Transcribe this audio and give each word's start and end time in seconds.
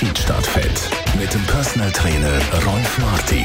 Fit 0.00 0.90
mit 1.20 1.34
dem 1.34 1.42
Personal 1.42 1.92
Trainer 1.92 2.40
Rolf 2.64 2.98
Martin. 2.98 3.44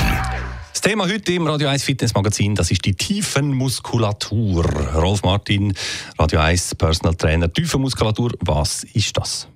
Das 0.71 0.79
Thema 0.79 1.05
heute 1.05 1.33
im 1.33 1.45
Radio 1.45 1.67
1 1.67 1.83
Fitness 1.83 2.13
Magazin, 2.13 2.55
das 2.55 2.71
ist 2.71 2.85
die 2.85 2.95
Tiefenmuskulatur. 2.95 4.63
Rolf 4.93 5.21
Martin, 5.23 5.73
Radio 6.17 6.39
1 6.39 6.75
Personal 6.75 7.15
Trainer. 7.15 7.51
Tiefenmuskulatur, 7.51 8.31
was 8.39 8.85
ist 8.85 9.17
das? 9.17 9.49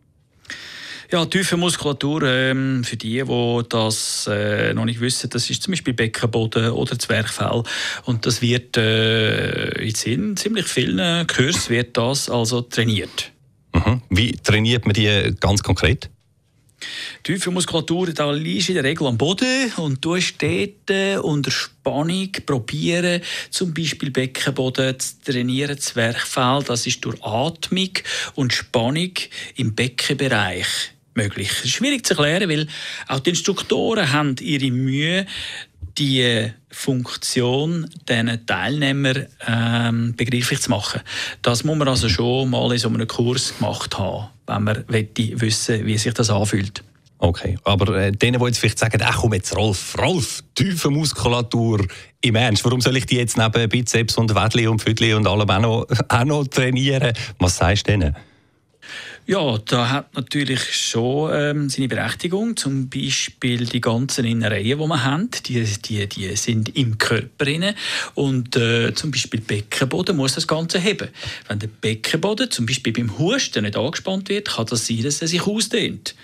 Ja, 1.09 1.23
tiefe 1.23 1.55
Muskulatur, 1.55 2.23
ähm, 2.23 2.83
für 2.83 2.97
die, 2.97 3.23
die 3.23 3.63
das 3.69 4.27
äh, 4.29 4.73
noch 4.73 4.83
nicht 4.83 4.99
wissen, 4.99 5.29
das 5.29 5.49
ist 5.49 5.63
zum 5.63 5.71
Beispiel 5.71 5.93
Beckenboden 5.93 6.71
oder 6.71 6.99
Zwerchfell. 6.99 7.63
Und 8.03 8.25
das 8.25 8.41
wird 8.41 8.75
äh, 8.75 9.69
in 9.69 10.35
ziemlich 10.35 10.65
vielen 10.65 11.27
Kursen 11.27 11.69
wird 11.69 11.95
das 11.95 12.29
also 12.29 12.59
trainiert. 12.59 13.31
Mhm. 13.73 14.01
Wie 14.09 14.33
trainiert 14.33 14.85
man 14.85 14.93
die 14.93 15.33
ganz 15.39 15.63
konkret? 15.63 16.09
Tiefe 17.23 17.51
Muskulatur, 17.51 18.13
da 18.13 18.31
liegst 18.31 18.69
in 18.69 18.75
der 18.75 18.83
Regel 18.83 19.07
am 19.07 19.17
Boden 19.17 19.71
und 19.77 20.03
du 20.03 20.15
dort 20.15 20.89
äh, 20.89 21.17
unter 21.17 21.51
Spannung 21.51 22.31
probieren, 22.45 23.21
zum 23.49 23.73
Beispiel 23.73 24.11
Beckenboden 24.11 24.99
zu 24.99 25.21
trainieren, 25.23 25.77
Zwerchfell. 25.77 26.63
Das 26.65 26.87
ist 26.87 27.03
durch 27.05 27.21
Atmung 27.23 27.91
und 28.35 28.53
Spannung 28.53 29.11
im 29.55 29.75
Beckenbereich 29.75 30.67
möglich. 31.13 31.49
Das 31.49 31.65
ist 31.65 31.71
schwierig 31.71 32.05
zu 32.05 32.13
erklären, 32.13 32.49
weil 32.49 32.67
auch 33.07 33.19
die 33.19 33.31
Instruktoren 33.31 34.11
haben 34.11 34.35
ihre 34.39 34.71
Mühe, 34.71 35.25
die 35.97 36.51
Funktion 36.71 37.89
diesen 38.07 38.45
Teilnehmern 38.45 39.27
ähm, 39.45 40.15
begreiflich 40.15 40.61
zu 40.61 40.69
machen. 40.69 41.01
Das 41.41 41.63
muss 41.63 41.77
man 41.77 41.87
also 41.87 42.07
schon 42.07 42.49
mal 42.49 42.71
in 42.71 42.77
so 42.77 42.87
einem 42.89 43.07
Kurs 43.07 43.57
gemacht 43.57 43.97
haben, 43.97 44.29
wenn 44.49 44.63
man 44.63 44.83
wissen 44.87 45.85
wie 45.85 45.97
sich 45.97 46.13
das 46.13 46.29
anfühlt. 46.29 46.83
Okay, 47.21 47.57
aber 47.65 47.97
äh, 47.97 48.11
denen, 48.13 48.39
die 48.39 48.45
jetzt 48.45 48.59
vielleicht 48.59 48.79
sagen, 48.79 49.01
ach 49.03 49.17
komm 49.19 49.33
jetzt 49.33 49.53
Rolf, 49.55 49.95
Rolf, 49.99 50.41
tiefe 50.55 50.89
Muskulatur 50.89 51.85
im 52.21 52.35
Ernst, 52.35 52.63
warum 52.63 52.79
soll 52.79 52.95
ich 52.95 53.05
die 53.05 53.17
jetzt 53.17 53.37
neben 53.37 53.67
Bizeps 53.67 54.17
und 54.17 54.33
Wädli 54.33 54.67
und 54.67 54.81
Füdli 54.81 55.13
und 55.13 55.27
allem 55.27 55.49
auch 55.49 55.59
noch, 55.59 55.85
auch 56.07 56.23
noch 56.23 56.47
trainieren? 56.47 57.11
Was 57.37 57.57
sagst 57.57 57.87
du 57.87 57.91
denen? 57.91 58.15
Ja, 59.29 59.59
da 59.59 59.91
hat 59.91 60.15
natürlich 60.15 60.73
schon 60.75 61.29
ähm, 61.31 61.69
seine 61.69 61.87
Berechtigung. 61.87 62.57
Zum 62.57 62.89
Beispiel 62.89 63.63
die 63.63 63.79
ganzen 63.79 64.25
Innereien, 64.25 64.79
die 64.79 64.87
man 64.87 65.03
hat, 65.03 65.47
die, 65.47 65.63
die, 65.63 66.09
die 66.09 66.35
sind 66.35 66.75
im 66.75 66.97
Körper 66.97 67.45
drin. 67.45 67.75
Und 68.15 68.55
äh, 68.55 68.91
zum 68.95 69.11
Beispiel 69.11 69.39
Beckenboden 69.41 70.17
muss 70.17 70.33
das 70.33 70.47
Ganze 70.47 70.79
heben. 70.79 71.09
Wenn 71.47 71.59
der 71.59 71.67
Beckenboden 71.67 72.49
zum 72.49 72.65
Beispiel 72.65 72.91
beim 72.91 73.19
Husten 73.19 73.65
nicht 73.65 73.77
angespannt 73.77 74.29
wird, 74.29 74.47
kann 74.47 74.65
das 74.65 74.87
sein, 74.87 75.03
dass 75.03 75.21
er 75.21 75.27
sich 75.27 75.45
ausdehnt. 75.45 76.15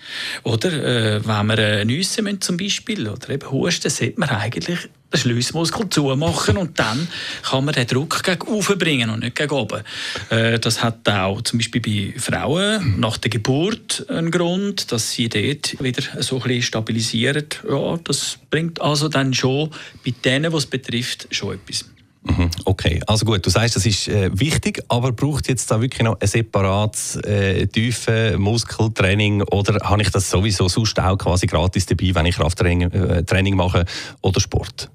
Oder 0.42 0.74
äh, 0.74 1.28
wenn 1.28 1.46
wir 1.46 1.60
äh, 1.60 1.86
nüssen 1.86 2.42
zum 2.42 2.58
Beispiel 2.58 3.08
oder 3.08 3.30
eben 3.30 3.52
husten, 3.52 3.92
sollte 3.92 4.20
man 4.20 4.30
eigentlich 4.30 4.80
den 5.14 5.20
Schliessmuskel 5.20 5.90
zumachen 5.90 6.58
und 6.58 6.78
dann 6.80 7.08
kann 7.44 7.66
man 7.66 7.74
den 7.74 7.88
Druck 7.88 8.24
gegen 8.24 8.42
oben 8.48 8.78
bringen 8.78 9.10
und 9.10 9.22
nicht 9.22 9.36
gegen 9.36 9.52
oben. 9.52 9.82
Äh, 10.30 10.60
das 10.60 10.84
hat 10.84 11.08
auch 11.10 11.42
zum 11.42 11.60
Beispiel 11.60 11.82
bei 11.82 12.20
Frauen 12.20 13.00
nach 13.00 13.18
der 13.18 13.30
Geburt 13.30 14.06
einen 14.10 14.32
Grund, 14.32 14.92
dass 14.92 15.12
sie 15.12 15.30
dort 15.30 15.82
wieder 15.82 16.04
so 16.22 16.38
ein 16.38 16.42
bisschen 16.44 16.62
stabilisieren. 16.62 17.46
Ja, 17.70 17.98
das 18.04 18.38
bringt 18.50 18.82
also 18.82 19.08
dann 19.10 19.34
schon 19.34 19.70
bei 20.04 20.14
denen, 20.24 20.52
was 20.52 20.64
es 20.64 20.70
betrifft, 20.70 21.28
schon 21.32 21.56
etwas. 21.56 21.86
Mhm, 22.28 22.50
okay, 22.66 23.00
also 23.06 23.24
gut, 23.24 23.46
du 23.46 23.52
sagst, 23.52 23.76
das 23.76 23.86
ist 23.86 24.08
äh, 24.08 24.32
wichtig, 24.34 24.82
aber 24.88 25.12
braucht 25.12 25.48
jetzt 25.48 25.70
da 25.70 25.80
wirklich 25.80 26.02
noch 26.02 26.20
ein 26.20 26.28
separates 26.28 27.18
äh, 27.18 27.68
tiefe 27.68 28.36
Muskeltraining 28.40 29.44
oder 29.44 29.88
habe 29.88 30.02
ich 30.02 30.10
das 30.10 30.32
sowieso 30.32 30.68
sonst 30.68 31.00
auch 31.00 31.18
quasi 31.18 31.46
gratis 31.46 31.86
dabei, 31.86 32.16
wenn 32.16 32.26
ich 32.26 32.36
Krafttraining 32.36 32.92
äh, 32.92 33.24
Training 33.24 33.56
mache 33.56 33.86
oder 34.22 34.40
Sport? 34.40 34.90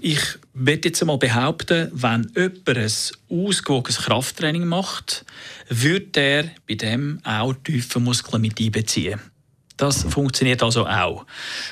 Ich 0.00 0.20
würde 0.54 0.88
jetzt 0.88 1.02
einmal 1.02 1.18
behaupten, 1.18 1.90
wenn 1.92 2.30
jemand 2.34 2.68
ein 2.68 2.90
ausgewogenes 3.28 3.98
Krafttraining 3.98 4.66
macht, 4.66 5.24
würde 5.68 6.20
er 6.20 6.44
bei 6.66 6.74
dem 6.74 7.20
auch 7.24 7.54
tiefe 7.64 8.00
Muskeln 8.00 8.42
mit 8.42 8.60
einbeziehen. 8.60 9.20
Das 9.76 10.04
funktioniert 10.04 10.62
also 10.62 10.86
auch. 10.86 11.26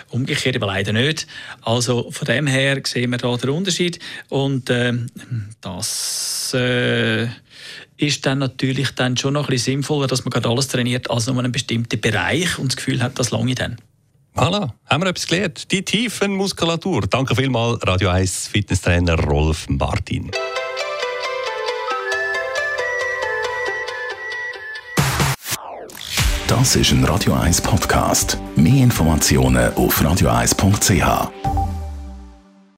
Umgekehrt 0.09 0.57
aber 0.57 0.67
leider 0.67 0.93
nicht. 0.93 1.27
Also 1.63 2.11
von 2.11 2.27
dem 2.27 2.47
her 2.47 2.81
sehen 2.85 3.11
wir 3.11 3.19
da 3.19 3.37
den 3.37 3.51
Unterschied. 3.51 3.99
Und 4.29 4.71
äh, 4.71 4.93
das 5.61 6.53
äh, 6.55 7.29
ist 7.97 8.27
dann 8.27 8.39
natürlich 8.39 8.91
dann 8.93 9.17
schon 9.17 9.35
noch 9.35 9.45
ein 9.45 9.51
bisschen 9.51 9.75
sinnvoller, 9.75 10.07
dass 10.07 10.25
man 10.25 10.31
gerade 10.31 10.49
alles 10.49 10.69
trainiert, 10.69 11.11
als 11.11 11.27
nur 11.27 11.39
einen 11.39 11.53
bestimmten 11.53 12.01
Bereich 12.01 12.59
und 12.59 12.73
das 12.73 12.77
Gefühl 12.77 13.03
hat, 13.03 13.19
das 13.19 13.31
lange 13.31 13.55
dann. 13.55 13.77
Voilà, 14.41 14.73
haben 14.87 15.03
wir 15.03 15.11
etwas 15.11 15.27
gelernt. 15.27 15.71
Die 15.71 15.85
Tiefenmuskulatur. 15.85 17.03
Danke 17.03 17.37
vielmals, 17.37 17.87
Radio 17.87 18.09
1 18.09 18.49
Fitnesstrainer 18.49 19.23
Rolf 19.23 19.69
Martin. 19.69 20.31
Das 26.49 26.75
ist 26.75 26.91
ein 26.91 27.05
Radio 27.05 27.35
1 27.35 27.61
Podcast. 27.61 28.39
Mehr 28.57 28.83
Informationen 28.83 29.75
auf 29.75 30.01
radio1.ch. 30.01 31.60